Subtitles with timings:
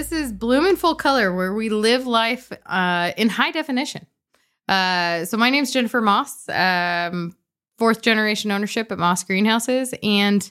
[0.00, 4.06] this is Bloom in Full Color, where we live life uh, in high definition.
[4.66, 7.36] Uh, so, my name's Jennifer Moss, um,
[7.76, 10.50] fourth generation ownership at Moss Greenhouses, and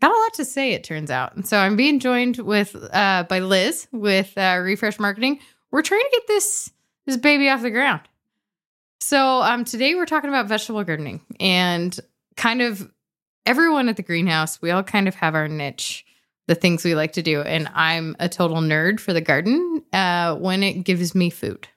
[0.00, 1.36] got a lot to say, it turns out.
[1.36, 5.38] And so, I'm being joined with uh, by Liz with uh, Refresh Marketing.
[5.70, 6.72] We're trying to get this
[7.06, 8.00] this baby off the ground.
[8.98, 11.96] So, um, today we're talking about vegetable gardening and
[12.36, 12.90] kind of
[13.46, 14.60] everyone at the greenhouse.
[14.60, 16.04] We all kind of have our niche
[16.48, 17.42] the things we like to do.
[17.42, 21.68] And I'm a total nerd for the garden uh, when it gives me food.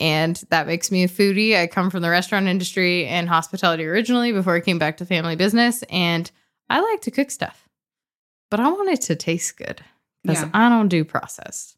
[0.00, 1.56] And that makes me a foodie.
[1.56, 5.36] I come from the restaurant industry and hospitality originally before I came back to family
[5.36, 5.84] business.
[5.90, 6.30] And
[6.70, 7.68] I like to cook stuff,
[8.50, 9.80] but I want it to taste good
[10.22, 10.50] because Yeah.
[10.54, 11.76] I don't do processed.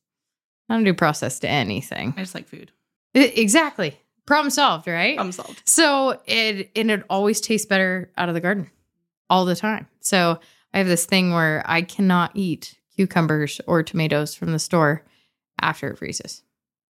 [0.68, 2.14] I don't do processed to anything.
[2.16, 2.70] I just like food.
[3.14, 3.98] I- exactly.
[4.26, 5.16] Problem solved, right?
[5.16, 5.62] Problem solved.
[5.64, 8.70] So it and it always tastes better out of the garden
[9.28, 9.88] all the time.
[10.00, 10.38] So
[10.72, 15.04] I have this thing where I cannot eat cucumbers or tomatoes from the store
[15.60, 16.42] after it freezes.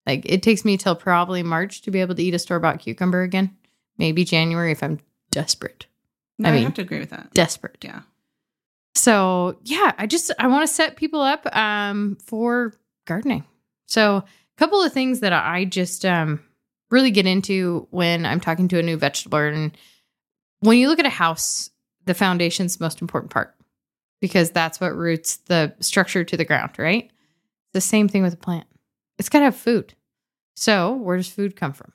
[0.07, 2.79] Like it takes me till probably March to be able to eat a store bought
[2.79, 3.57] cucumber again.
[3.99, 5.87] Maybe January if I'm desperate.
[6.39, 7.33] No, I I, have to agree with that.
[7.35, 7.79] Desperate.
[7.83, 8.03] Yeah.
[8.95, 12.75] So yeah, I just I want to set people up um for
[13.07, 13.45] gardening.
[13.87, 14.25] So a
[14.57, 16.41] couple of things that I just um
[16.91, 19.73] really get into when I'm talking to a new vegetable garden.
[20.61, 21.71] When you look at a house,
[22.05, 23.57] the foundation's the most important part
[24.20, 27.11] because that's what roots the structure to the ground, right?
[27.72, 28.67] The same thing with a plant.
[29.19, 29.95] It's got to have food.
[30.56, 31.92] So where does food come from?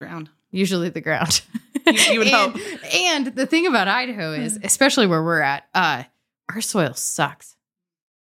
[0.00, 0.30] Ground.
[0.50, 1.42] usually the ground.
[1.84, 2.62] You- you would and, hope.
[2.94, 6.04] And the thing about Idaho is, especially where we're at, uh,
[6.48, 7.56] our soil sucks.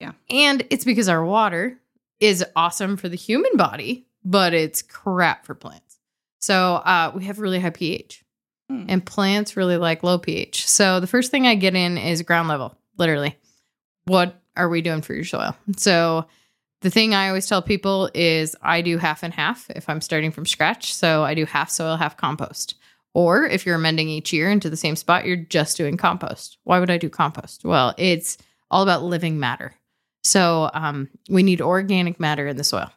[0.00, 0.12] Yeah.
[0.30, 1.78] And it's because our water
[2.20, 5.98] is awesome for the human body, but it's crap for plants.
[6.40, 8.24] So uh, we have really high pH,
[8.70, 8.86] Hmm.
[8.88, 10.66] and plants really like low pH.
[10.66, 13.37] So the first thing I get in is ground level, literally.
[14.05, 15.56] What are we doing for your soil?
[15.77, 16.27] So
[16.83, 20.31] the thing I always tell people is I do half and half if I'm starting
[20.31, 20.94] from scratch.
[20.94, 22.77] So I do half soil, half compost.
[23.12, 26.59] Or if you're amending each year into the same spot, you're just doing compost.
[26.65, 27.65] Why would I do compost?
[27.65, 28.38] Well, it's
[28.71, 29.75] all about living matter.
[30.22, 32.91] So um, we need organic matter in the soil.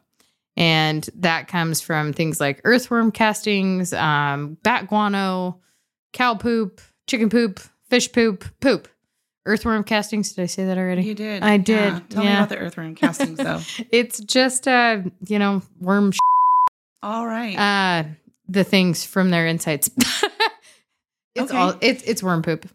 [0.56, 5.60] And that comes from things like earthworm castings, um, bat guano,
[6.12, 7.60] cow poop, chicken poop,
[7.90, 8.88] fish poop, poop.
[9.46, 10.32] Earthworm castings.
[10.32, 11.02] Did I say that already?
[11.02, 11.42] You did.
[11.42, 12.00] I did, Yeah.
[12.08, 13.60] Tell me about the earthworm castings, though.
[13.90, 16.12] it's just uh, you know, worm
[17.02, 17.56] All right.
[17.56, 18.08] uh
[18.48, 19.90] the things from their insides.
[21.34, 21.56] it's Okay.
[21.56, 22.68] all it's it's worm poop.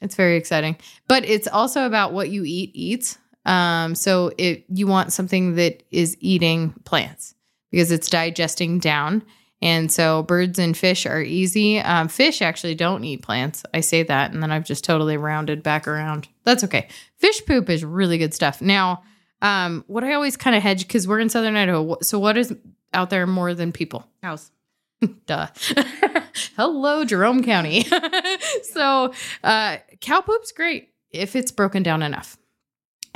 [0.00, 0.76] It's very exciting.
[1.08, 3.18] But it's also about what you eat eats.
[3.46, 7.34] Um so it you want something that is eating plants
[7.70, 9.22] because it's digesting down.
[9.64, 11.80] And so birds and fish are easy.
[11.80, 13.64] Um, fish actually don't eat plants.
[13.72, 16.28] I say that, and then I've just totally rounded back around.
[16.44, 16.86] That's okay.
[17.16, 18.60] Fish poop is really good stuff.
[18.60, 19.02] Now,
[19.40, 21.96] um, what I always kind of hedge because we're in southern Idaho.
[22.02, 22.54] So, what is
[22.92, 24.06] out there more than people?
[24.22, 24.50] House.
[25.26, 25.46] Duh.
[26.56, 27.86] Hello, Jerome County.
[28.64, 32.36] so, uh, cow poop's great if it's broken down enough.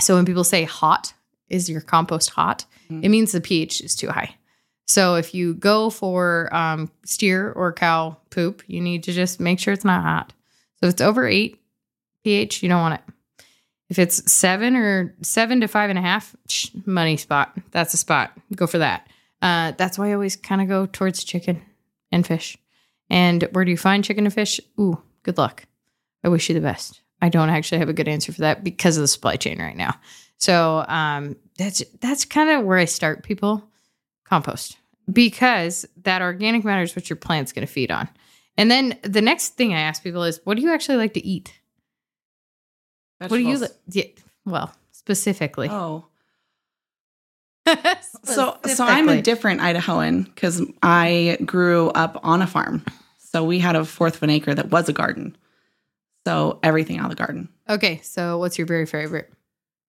[0.01, 1.13] So, when people say hot,
[1.51, 2.65] is your compost hot?
[2.91, 3.05] Mhm.
[3.05, 4.35] It means the pH is too high.
[4.89, 9.61] So, if you go for um, steer or cow poop, you need to just make
[9.61, 10.33] sure it's not hot.
[10.81, 11.61] So, if it's over eight
[12.25, 13.15] pH, you don't want it.
[13.91, 16.35] If it's seven or seven to five and a half,
[16.85, 17.57] money spot.
[17.71, 18.33] That's a spot.
[18.55, 19.09] Go for that.
[19.41, 21.63] Uh, that's why I always kind of go towards chicken
[22.11, 22.59] and fish.
[23.09, 24.61] And where do you find chicken and fish?
[24.79, 25.65] Ooh, good luck.
[26.25, 27.01] I wish you the best.
[27.23, 29.77] I don't actually have a good answer for that because of the supply chain right
[29.77, 29.95] now.
[30.37, 33.68] So um, that's that's kind of where I start people.
[34.29, 34.77] Compost
[35.11, 38.09] because that organic matter is what your plant's going to feed on.
[38.57, 41.25] And then the next thing I ask people is, what do you actually like to
[41.25, 41.59] eat?
[43.19, 43.57] What do you?
[43.59, 43.79] Vegetables.
[43.95, 45.69] Li- yeah, well, specifically.
[45.71, 46.07] Oh.
[48.25, 52.85] So, so I'm a different Idahoan because I grew up on a farm.
[53.19, 55.37] So we had a fourth of an acre that was a garden.
[56.27, 57.49] So everything out of the garden.
[57.69, 59.33] Okay, so what's your very favorite?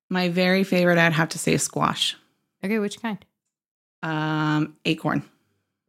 [0.09, 2.15] My very favorite, I'd have to say, is squash.
[2.63, 3.23] Okay, which kind?
[4.03, 5.23] Um, acorn.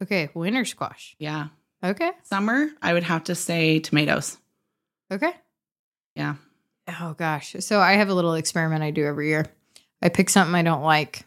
[0.02, 1.14] Okay, winter squash.
[1.18, 1.48] Yeah.
[1.82, 4.36] Okay, Summer, I would have to say tomatoes.
[5.12, 5.32] okay.
[6.14, 6.34] Yeah.
[7.00, 7.54] Oh gosh.
[7.60, 9.46] So I have a little experiment I do every year.
[10.02, 11.24] I pick something I don't like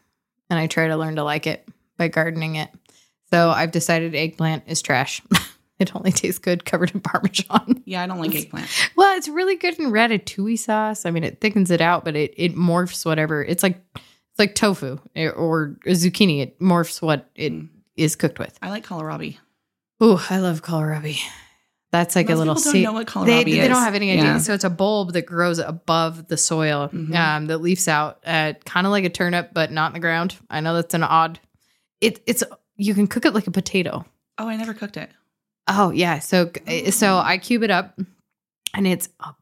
[0.50, 2.69] and I try to learn to like it by gardening it.
[3.31, 5.21] So I've decided eggplant is trash.
[5.79, 7.81] it only tastes good covered in parmesan.
[7.86, 8.68] Yeah, I don't like eggplant.
[8.95, 11.06] well, it's really good in ratatouille sauce.
[11.06, 13.44] I mean, it thickens it out, but it it morphs whatever.
[13.44, 13.81] It's like
[14.33, 16.41] it's like tofu eh, or zucchini.
[16.41, 17.53] It morphs what it
[17.95, 18.19] is Mm.
[18.19, 18.57] cooked with.
[18.62, 19.38] I like kohlrabi.
[20.01, 21.19] Oh, I love kohlrabi.
[21.91, 24.24] That's like Most a little don't know what they, kohlrabi they don't have any idea.
[24.24, 24.38] Yeah.
[24.39, 27.15] So it's a bulb that grows above the soil Mhm.
[27.15, 30.36] um, that leaves out, uh, kind of like a turnip, but not in the ground.
[30.50, 31.39] I know that's an odd.
[32.01, 32.44] It it's
[32.75, 34.06] you can cook it like a potato.
[34.39, 35.12] Oh, I never cooked it.
[35.68, 36.89] Oh yeah, so Oh.
[36.89, 38.00] so I cube it up,
[38.74, 39.36] and it's a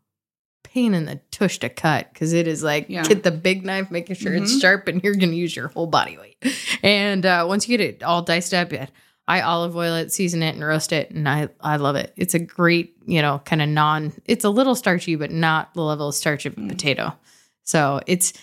[0.73, 3.07] pain in the tush to cut because it is like Yeah.
[3.07, 4.61] get the big knife, making sure it's Mhm.
[4.61, 6.37] sharp, and you're gonna use your whole body weight.
[6.83, 8.87] And uh, once you get it all diced up, yeah,
[9.27, 12.13] I olive oil it, season it, and roast it, and I I love it.
[12.17, 14.13] It's a great you know kind of non.
[14.25, 16.69] It's a little starchy, but not the level of starch of a Mm.
[16.69, 17.13] potato.
[17.63, 18.33] So it's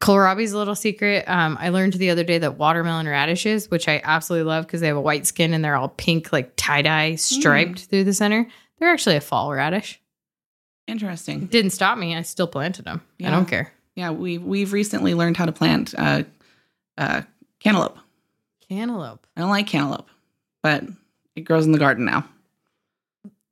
[0.00, 1.24] kohlrabi's a little secret.
[1.26, 4.88] Um, I learned the other day that watermelon radishes, which I absolutely love because they
[4.88, 8.46] have a white skin and they're all pink, like tie dye striped through the center.
[8.78, 10.00] They're actually a fall radish.
[10.86, 11.46] Interesting.
[11.46, 12.14] Didn't stop me.
[12.16, 13.00] I still planted them.
[13.24, 13.72] I don't care.
[13.96, 16.24] Yeah, we we've recently learned how to plant uh,
[16.98, 17.22] uh,
[17.60, 17.96] cantaloupe.
[18.68, 19.26] Cantaloupe.
[19.36, 20.08] I don't like cantaloupe,
[20.62, 20.84] but
[21.36, 22.26] it grows in the garden now.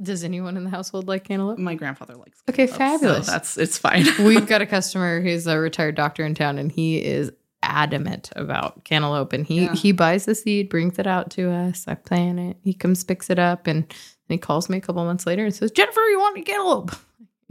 [0.02, 1.58] Does anyone in the household like cantaloupe?
[1.58, 2.42] My grandfather likes.
[2.50, 3.26] Okay, cantaloupe, so fabulous.
[3.26, 4.04] that's it's fine.
[4.26, 7.30] We've got a customer who's a retired doctor in town, and he is
[7.62, 9.32] adamant about cantaloupe.
[9.32, 9.74] And he Yeah.
[9.74, 11.84] he buys the seed, brings it out to us.
[11.86, 12.56] I plant it.
[12.64, 13.84] He comes picks it up, and,
[14.32, 16.44] and he calls me a couple months later and says, "Jennifer, you want me to
[16.46, 16.92] get a cantaloupe?"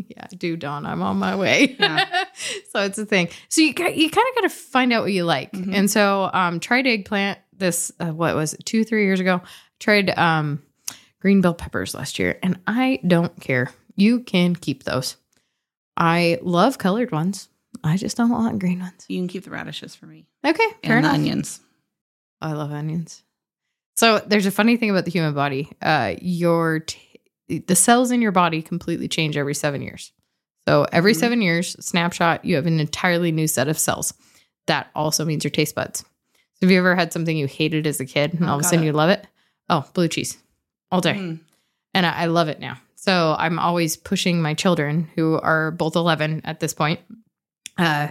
[0.07, 0.86] Yeah, I do, Don.
[0.88, 1.75] I'm on my way.
[1.80, 2.04] Yeah.
[2.72, 3.30] so it's a thing.
[3.50, 5.51] So you you kind of got to find out what you like.
[5.54, 5.75] Mhm.
[5.75, 9.42] And so um tried eggplant this uh, what was it, 2 3 years ago.
[9.80, 10.63] Tried um
[11.19, 13.72] green bell peppers last year and I don't care.
[13.95, 15.18] You can keep those.
[15.95, 17.48] I love colored ones.
[17.84, 19.06] I just don't want green ones.
[19.07, 21.13] you can keep the radishes for me Okay, fair and enough.
[21.13, 21.60] onions.
[22.42, 23.22] I love onions.
[24.01, 25.69] So there's a funny thing about the human body.
[25.80, 27.19] Uh, your t-
[27.68, 30.12] the cells in your body completely change every seven years.
[30.68, 31.19] So every Mhm.
[31.19, 34.15] seven years, snapshot, you have an entirely new set of cells.
[34.65, 36.00] That also means your taste buds.
[36.00, 36.07] So
[36.63, 38.63] have you ever had something you hated as a kid and Oh, all of a
[38.63, 38.88] sudden it.
[38.88, 39.27] you love it?
[39.69, 40.36] Oh, blue cheese
[40.92, 41.39] all day Mm.
[41.94, 42.80] and I, I love it now.
[42.95, 47.01] So I'm always pushing my children, who are both 11 at this point.
[47.77, 48.07] Uh,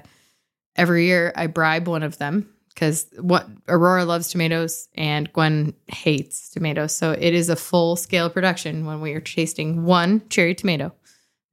[0.77, 6.51] every year, I bribe one of them because what Aurora loves tomatoes and Gwen hates
[6.51, 6.95] tomatoes.
[6.95, 10.93] So it is a full scale production when we are tasting one cherry tomato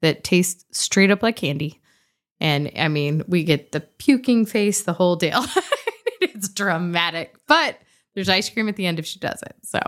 [0.01, 1.81] that tastes straight up like candy.
[2.39, 5.43] And I mean, we get the puking face, the whole deal.
[6.21, 7.77] it's dramatic, but
[8.13, 9.55] there's ice cream at the end if she does it.
[9.63, 9.79] So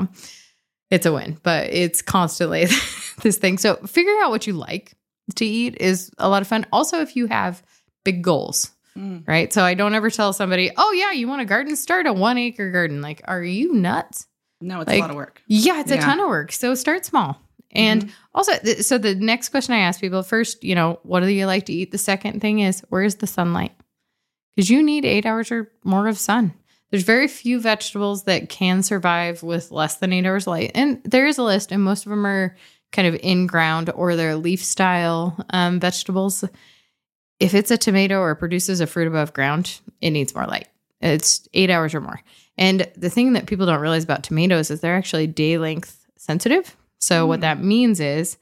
[0.89, 2.65] it's a win, but it's constantly
[3.21, 3.57] this thing.
[3.57, 4.95] So figuring out what you like
[5.35, 6.65] to eat is a lot of fun.
[6.71, 7.63] Also, if you have
[8.03, 9.27] big goals, Mm.
[9.27, 9.51] right?
[9.53, 11.75] So I don't ever tell somebody, oh, yeah, you want a garden?
[11.75, 13.01] Start a one acre garden.
[13.01, 14.27] Like, are you nuts?
[14.61, 15.41] No, it's Like- a lot of work.
[15.47, 16.51] Yeah, it's a ton of work.
[16.51, 17.39] So start small.
[17.71, 21.27] And also, th- so the next question I ask people first, you know, what do
[21.27, 21.91] you like to eat?
[21.91, 23.73] The second thing is, where's the sunlight?
[24.55, 26.53] Because you need eight hours or more of sun.
[26.91, 30.71] There's very few vegetables that can survive with less than eight hours light.
[30.73, 32.57] And there is a list, and most of them are
[32.91, 36.43] kind of in ground or they're leaf style um, vegetables.
[37.39, 40.67] If it's a tomato or produces a fruit above ground, it needs more light.
[41.01, 42.21] It's eight hours or more.
[42.57, 46.75] And the thing that people don't realize about tomatoes is they're actually day length sensitive.
[46.99, 47.41] So, what Mm.
[47.43, 48.37] that means is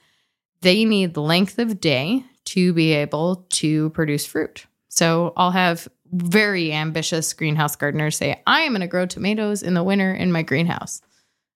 [0.62, 4.66] they need length of day to be able to produce fruit.
[4.90, 9.76] So, I'll have very ambitious greenhouse gardeners say, I am going to grow tomatoes in
[9.76, 11.02] the winter in my greenhouse.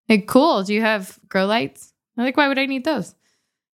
[0.10, 0.62] Like, cool.
[0.64, 1.94] Do you have grow lights?
[2.18, 3.16] I'm like, why would I need those?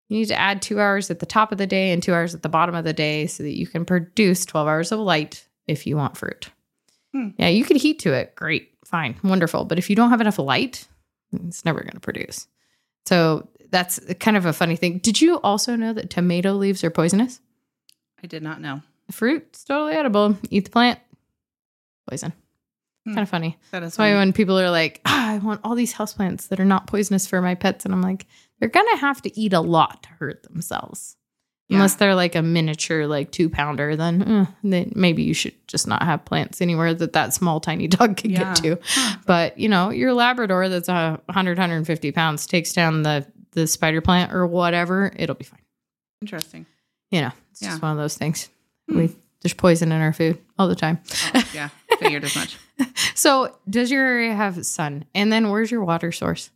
[0.09, 2.33] You need to add two hours at the top of the day and two hours
[2.33, 5.47] at the bottom of the day so that you can produce 12 hours of light
[5.67, 6.49] if you want fruit.
[7.13, 7.29] Hmm.
[7.37, 8.35] Yeah, you could heat to it.
[8.35, 9.65] Great, fine, wonderful.
[9.65, 10.87] But if you don't have enough light,
[11.33, 12.47] it's never going to produce.
[13.05, 14.99] So that's kind of a funny thing.
[14.99, 17.39] Did you also know that tomato leaves are poisonous?
[18.23, 18.81] I did not know.
[19.07, 20.37] The fruit's totally edible.
[20.49, 20.99] Eat the plant,
[22.09, 22.33] poison.
[23.05, 23.13] Hmm.
[23.13, 23.57] Kind of funny.
[23.71, 26.59] That is That's why when people are like, ah, I want all these houseplants that
[26.59, 28.25] are not poisonous for my pets, and I'm like,
[28.59, 31.15] they're gonna have to eat a lot to hurt themselves.
[31.69, 31.77] Yeah.
[31.77, 35.85] Unless they're like a miniature, like two pounder, then, eh, then maybe you should just
[35.85, 38.53] not have plants anywhere that that small tiny dog can Yeah.
[38.53, 38.79] get to.
[39.25, 44.01] But you know, your Labrador that's a 100, 150 pounds takes down the the spider
[44.01, 45.61] plant or whatever, it'll be fine.
[46.21, 46.65] Interesting.
[47.11, 47.69] You know, it's Yeah.
[47.69, 48.49] just one of those things.
[48.89, 48.97] Hmm.
[48.97, 50.99] We there's poison in our food all the time.
[51.35, 52.57] Oh, yeah, figured as much.
[53.15, 55.05] So, does your area have sun?
[55.15, 56.51] And then, where's your water source?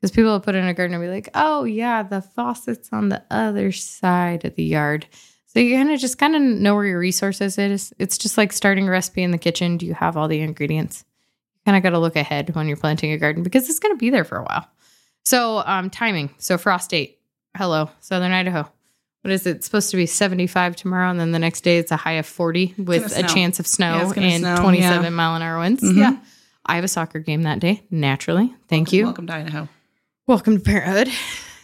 [0.00, 3.10] Because people will put in a garden and be like, "Oh yeah, the faucet's on
[3.10, 5.06] the other side of the yard."
[5.46, 7.92] So you kind of just kind of know where your resources is.
[7.98, 9.76] It's just like starting a recipe in the kitchen.
[9.76, 11.04] Do you have all the ingredients?
[11.56, 13.94] You kind of got to look ahead when you're planting a garden because it's going
[13.94, 14.66] to be there for a while.
[15.24, 16.30] So, um, timing.
[16.38, 17.18] So frost date.
[17.56, 18.66] Hello, Southern Idaho.
[19.22, 19.56] What is it?
[19.56, 22.24] It's supposed to be 75 tomorrow, and then the next day it's a high of
[22.26, 25.10] 40 with a chance of snow Yeah, and snow, 27 yeah.
[25.10, 25.82] mile an hour winds.
[25.82, 25.96] Mhm.
[25.98, 26.16] Yeah.
[26.64, 28.54] I have a soccer game that day, naturally.
[28.68, 29.04] Thank you.
[29.04, 29.68] Welcome to Idaho.
[30.30, 31.08] Welcome to parenthood.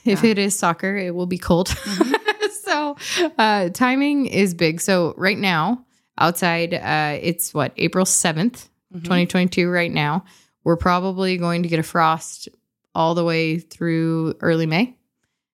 [0.05, 0.31] If Yeah.
[0.31, 1.69] it is soccer, it will be cold.
[1.69, 2.51] Mhm.
[2.65, 2.97] so
[3.39, 4.81] uh, timing is big.
[4.81, 5.85] So right now,
[6.19, 9.05] outside, uh, it's what April 7th Mhm.
[9.05, 9.71] 2022.
[9.71, 10.25] Right now,
[10.65, 12.49] we're probably going to get a frost
[12.93, 14.97] all the way through early May.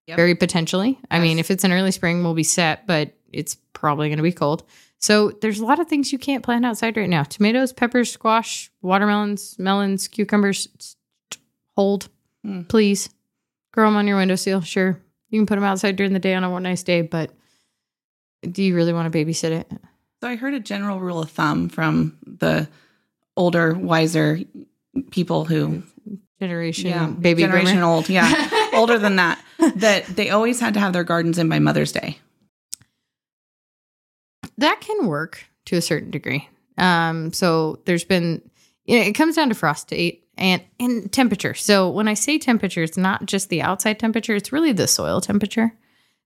[0.06, 0.16] Yep.
[0.16, 0.98] Very potentially.
[1.10, 4.22] I mean, if it's an early spring, we'll be set, but it's probably going to
[4.22, 4.62] be cold.
[5.00, 7.24] So there's a lot of things you can't plant outside right now.
[7.24, 10.96] Tomatoes, peppers, squash, watermelons, melons, cucumbers.
[11.76, 12.08] Hold,
[12.44, 12.62] Hmm.
[12.62, 13.08] please.
[13.72, 14.60] Grow them on your windowsill.
[14.60, 17.30] Sure, you can put them outside during the day on a nice day, but
[18.42, 19.70] do you really want to babysit it?
[20.20, 22.68] So I heard a general rule of thumb from the
[23.36, 24.40] older, wiser
[25.10, 25.82] people who,
[26.38, 27.86] Generation yeah, baby generation boomer.
[27.86, 29.42] old, yeah, older than that,
[29.76, 32.18] that they always had to have their gardens in by Mother's Day.
[34.58, 36.48] that can work to a certain degree.
[36.78, 38.42] Um, so there's been,
[38.84, 41.54] you know, it comes down to frost date and and temperature.
[41.54, 45.20] So when I say temperature, it's not just the outside temperature; it's really the soil
[45.20, 45.72] temperature.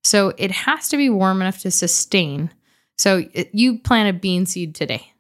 [0.05, 2.51] So it has to be warm enough to sustain.
[2.97, 5.13] So it, you plant a bean seed today.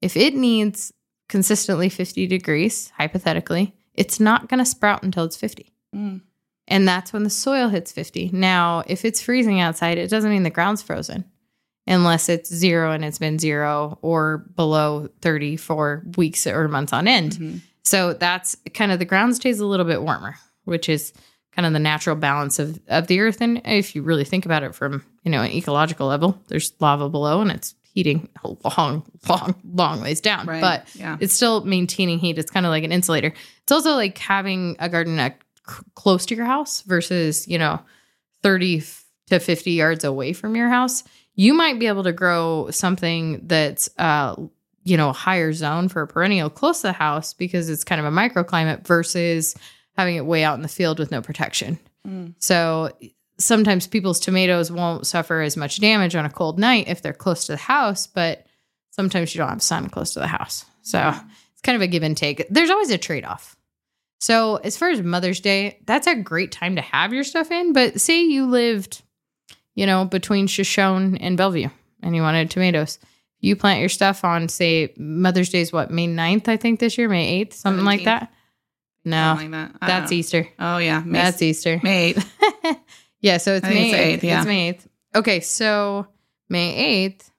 [0.00, 0.92] If it needs
[1.28, 5.72] consistently 50 degrees, hypothetically, it's not going to sprout until it's 50.
[5.94, 6.22] Mm.
[6.66, 8.30] And that's when the soil hits 50.
[8.32, 11.24] Now, if it's freezing outside, it doesn't mean the ground's frozen
[11.86, 17.08] unless it's zero and it's been zero or below 30 for weeks or months on
[17.08, 17.32] end.
[17.32, 17.60] Mhm.
[17.84, 21.12] So that's kind of the ground stays a little bit warmer, which is
[21.54, 23.40] kind of the natural balance of, of the earth.
[23.40, 27.08] And if you really think about it from, you know, an ecological level, there's lava
[27.08, 30.46] below and it's heating a long, long, long ways down.
[30.46, 30.60] Right.
[30.60, 31.18] But yeah.
[31.20, 32.38] it's still maintaining heat.
[32.38, 33.32] It's kind of like an insulator.
[33.62, 37.80] It's also like having a garden at c- close to your house versus, you know,
[38.42, 38.82] 30
[39.28, 41.04] to 50 yards away from your house.
[41.34, 44.36] You might be able to grow something that's, uh,
[44.84, 48.00] you know, a higher zone for a perennial close to the house because it's kind
[48.00, 49.54] of a microclimate versus
[49.96, 51.78] having it way out in the field with no protection.
[52.06, 52.34] Mm.
[52.38, 52.90] So
[53.38, 57.46] sometimes people's tomatoes won't suffer as much damage on a cold night if they're close
[57.46, 58.46] to the house, but
[58.90, 60.64] sometimes you don't have sun close to the house.
[60.82, 61.14] So
[61.52, 62.46] it's kind of a give and take.
[62.50, 63.56] There's always a trade off.
[64.20, 67.72] So as far as Mother's Day, that's a great time to have your stuff in.
[67.72, 69.02] But say you lived,
[69.74, 71.68] you know, between Shoshone and Bellevue
[72.02, 72.98] and you wanted tomatoes.
[73.42, 76.96] You plant your stuff on, say, Mother's Day is what, May 9th, I think this
[76.96, 78.32] year, May 8th, something like that.
[79.04, 79.80] No, Something like that.
[79.80, 80.16] That's know.
[80.16, 80.48] Easter.
[80.60, 81.80] Oh yeah, May, That's Easter.
[81.82, 82.78] May 8th.
[83.20, 84.18] yeah, so it's May it's 8th.
[84.18, 84.38] 8th, yeah.
[84.38, 84.86] It's May 8th.
[85.16, 86.06] Okay, so
[86.48, 87.30] May 8th,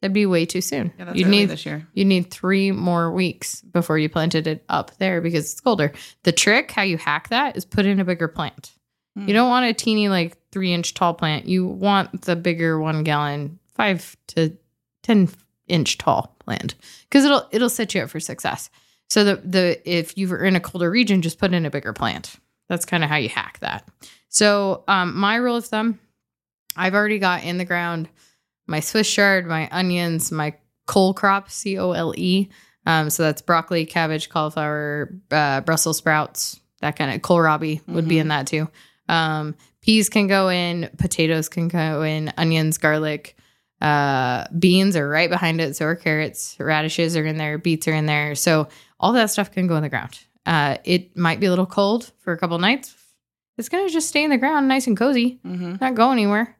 [0.00, 0.94] that'd be way too soon.
[0.98, 1.86] Yeah, that's you need this year.
[1.92, 5.92] you need three more weeks before you planted it up there because it's colder.
[6.22, 8.72] The trick, how you hack that, is put in a bigger plant.
[9.14, 9.28] Hmm.
[9.28, 11.46] You don't want a teeny like three inch tall plant.
[11.46, 14.56] You want the bigger one gallon, five to
[15.02, 15.28] ten
[15.70, 16.74] inch tall plant
[17.08, 18.68] because it'll it'll set you up for success.
[19.08, 22.36] So the the if you're in a colder region, just put in a bigger plant.
[22.68, 23.88] That's kind of how you hack that.
[24.28, 25.98] So um, my rule of thumb,
[26.76, 28.08] I've already got in the ground
[28.66, 30.54] my Swiss chard, my onions, my
[30.86, 32.48] cole crop, C O L E.
[32.86, 38.16] Um, so that's broccoli, cabbage, cauliflower, uh, Brussels sprouts, that kind of kohlrabi would be
[38.16, 38.20] Mhm.
[38.20, 38.68] in that too.
[39.08, 43.36] Um, peas can go in, potatoes can go in, onions, garlic,
[43.80, 45.76] uh, beans are right behind it.
[45.76, 48.34] So are carrots, radishes are in there, beets are in there.
[48.34, 48.68] So
[48.98, 50.18] all that stuff can go in the ground.
[50.46, 52.94] Uh, it might be a little cold for a couple nights.
[53.58, 55.76] It's gonna just stay in the ground, nice and cozy Mm-hmm.
[55.80, 56.56] not go anywhere.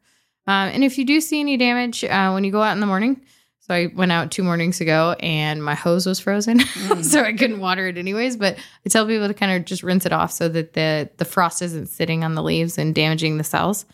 [0.47, 2.87] Um, and if you do see any damage uh, when you go out in the
[2.87, 3.23] morning,
[3.61, 7.05] so I went out two mornings ago and my hose was frozen, Mm.
[7.13, 8.37] so I couldn't water it anyways.
[8.37, 11.25] But I tell people to kind of just rinse it off so that the the
[11.25, 13.85] frost isn't sitting on the leaves and damaging the cells.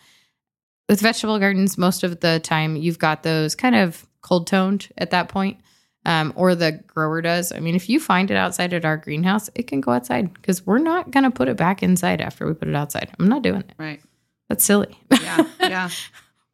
[0.89, 5.11] With vegetable gardens, most of the time you've got those kind of cold toned at
[5.11, 5.59] that point,
[6.05, 7.51] um, or the grower does.
[7.51, 10.65] I mean, if you find it outside at our greenhouse, it can go outside because
[10.65, 13.11] we're not gonna put it back inside after we put it outside.
[13.19, 13.73] I'm not doing it.
[13.77, 14.01] Right.
[14.49, 14.97] That's silly.
[15.11, 15.47] Yeah.
[15.59, 15.89] Yeah.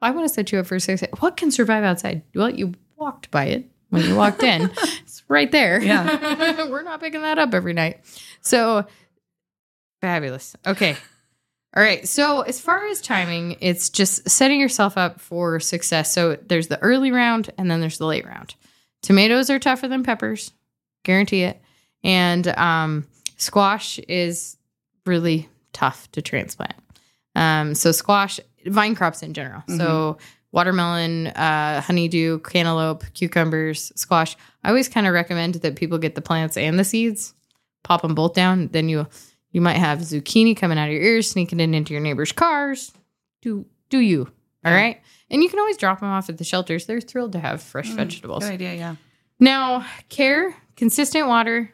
[0.02, 1.10] I want to set you up for success.
[1.20, 2.24] What can survive outside?
[2.36, 4.64] Well, you walked by it when you walked in.
[5.02, 5.82] it's right there.
[5.82, 6.68] Yeah.
[6.70, 8.02] We're not picking that up every night.
[8.42, 8.86] So
[10.02, 10.56] fabulous.
[10.68, 10.98] Okay.
[11.76, 12.08] All right.
[12.08, 16.14] So as far as timing, it's just setting yourself up for success.
[16.14, 18.56] So there's the early round and then there's the late round.
[19.02, 20.52] Tomatoes are tougher than peppers,
[21.04, 21.62] guarantee it.
[22.04, 24.58] And um, squash is
[25.06, 26.76] really tough to transplant.
[27.36, 29.64] Um, so squash, vine crops in general.
[29.68, 30.18] So
[30.52, 34.38] watermelon, uh, honeydew, cantaloupe, cucumbers, squash.
[34.64, 37.34] I always kind of recommend that people get the plants and the seeds,
[37.84, 38.68] pop them both down.
[38.68, 39.08] Then you
[39.54, 42.92] you might have zucchini coming out of your ears, sneaking in into your neighbor's cars.
[43.42, 44.24] Do do you?
[44.66, 44.78] All Yeah.
[44.78, 45.02] right.
[45.30, 46.86] And you can always drop them off at the shelters.
[46.86, 48.44] They're thrilled to have fresh Mm, vegetables.
[48.44, 48.76] Good idea.
[48.76, 48.96] Yeah.
[49.40, 51.72] Now, care, consistent water,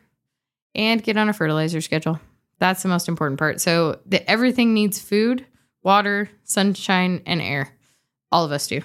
[0.75, 2.19] and get on a fertilizer schedule.
[2.59, 3.59] That's the most important part.
[3.61, 5.45] So, the, everything needs food
[5.83, 7.73] water, sunshine, and air.
[8.31, 8.81] All of us do.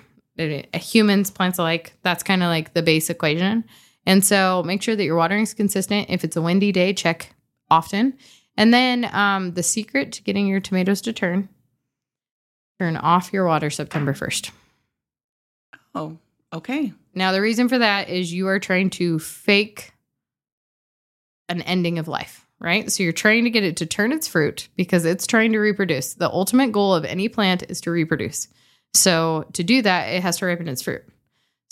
[0.73, 1.93] Humans, plants alike.
[2.03, 3.65] That's kind of like the base equation.
[4.07, 6.11] And so make sure that your watering is consistent.
[6.11, 7.35] If it's a windy day, check
[7.71, 8.15] often.
[8.57, 11.49] And then um, the secret to getting your tomatoes to turn
[12.79, 14.51] turn off your water September 1st.
[15.95, 16.19] Oh,
[16.53, 16.93] okay.
[17.15, 19.93] Now, the reason for that is you are trying to fake
[21.49, 22.91] an ending of life, right?
[22.91, 26.15] So you're trying to get it to turn its fruit because it's trying to reproduce.
[26.15, 28.49] The ultimate goal of any plant is to reproduce.
[28.93, 31.05] So to do that, it has to ripen its fruit.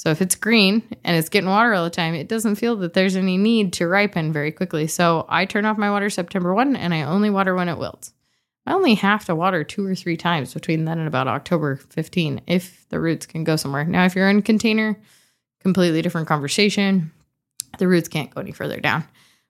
[0.02, 2.92] So if it's green and it's getting water all the time, it doesn't feel that
[2.92, 4.88] there's any need to ripen very quickly.
[4.88, 8.12] So I turn off my water September 1 and I only water when it wilts.
[8.66, 12.40] I only have to water two or three times between then and about October 15
[12.48, 13.84] if the roots can go somewhere.
[13.84, 15.00] Now, if you're in a container,
[15.60, 17.12] completely different conversation.
[17.78, 19.04] The roots can't go any further down.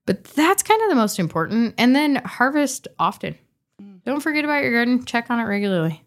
[0.05, 1.77] But that's kind of the most important.
[1.79, 3.39] And then harvest often.
[3.81, 4.05] Mm.
[4.05, 5.07] Don't forget about your garden.
[5.07, 6.05] Check on it regularly.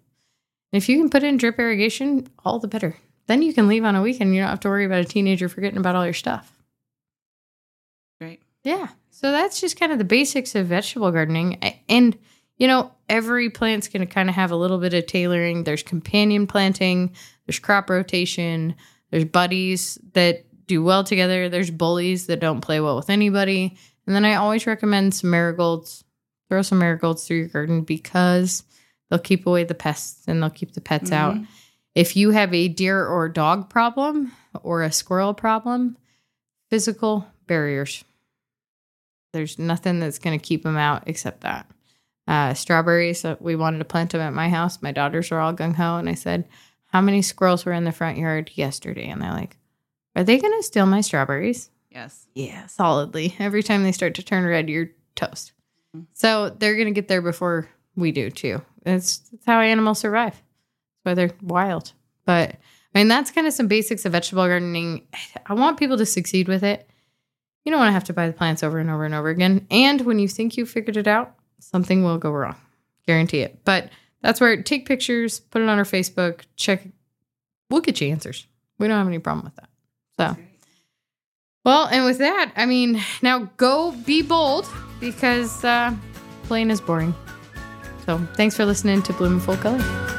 [0.72, 2.96] And if you can put in drip irrigation, all the better.
[3.27, 4.36] Then you can leave on a weekend.
[4.36, 6.53] You don't have to worry about a teenager forgetting about all your stuff.
[8.22, 8.39] Right.
[8.63, 8.89] Yeah.
[9.10, 11.55] So that's just kind of the basics of vegetable gardening.
[11.89, 12.17] And,
[12.58, 15.63] you know, every plant's going to kind of have a little bit of tailoring.
[15.63, 17.15] There's companion planting,
[17.46, 18.75] there's crop rotation,
[19.12, 23.77] there's buddies that do well together, there's bullies that don't play well with anybody.
[24.05, 26.03] And then I always recommend some marigolds.
[26.50, 28.63] Throw some marigolds through your garden because
[29.10, 31.39] they'll keep away the pests and they'll keep the pets mm-hmm.
[31.39, 31.48] out.
[31.96, 34.34] If you have a deer or dog problem
[34.64, 35.98] or a squirrel problem,
[36.70, 38.04] physical barriers.
[39.34, 41.70] There's nothing that's going to keep them out except that.
[42.28, 44.82] Uh, strawberries, uh, we wanted to plant them at my house.
[44.82, 45.98] My daughters are all gung ho.
[45.98, 46.46] And I said,
[46.88, 49.08] How many squirrels were in the front yard yesterday?
[49.10, 49.58] And they're like,
[50.16, 51.70] Are they going to steal my strawberries?
[51.92, 52.28] Yes.
[52.34, 53.36] Yeah, solidly.
[53.40, 55.54] Every time they start to turn red, you're toast.
[55.96, 56.08] Mhm.
[56.14, 58.62] So they're going to get there before we do, too.
[58.84, 60.42] That's, that's how animals survive.
[61.05, 61.94] Why they're wild.
[62.25, 62.55] But
[62.94, 65.05] I mean, that's kind of some basics of vegetable gardening.
[65.46, 66.89] I want people to succeed with it.
[67.63, 69.68] You don't want to have to buy the plants over and over and over again.
[69.70, 72.55] And when you think you figured it out, something will go wrong.
[73.07, 73.59] Guarantee it.
[73.65, 73.89] But
[74.22, 76.87] that's where take pictures, put it on our Facebook, check.
[77.70, 78.48] We'll get you answers.
[78.79, 79.70] We don't have any problem with that.
[80.18, 80.41] So.
[81.63, 84.68] Well, and with that, I mean, now go be bold
[85.00, 85.94] because uh,
[86.44, 87.13] plain is boring.
[88.05, 90.15] So thanks for listening to Bloom in Full Color.